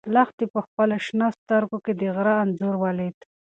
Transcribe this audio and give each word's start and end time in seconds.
لښتې 0.15 0.45
په 0.53 0.59
خپلو 0.65 0.95
شنه 1.05 1.27
سترګو 1.39 1.77
کې 1.85 1.93
د 1.99 2.01
غره 2.15 2.33
انځور 2.43 2.75
ولید. 2.83 3.17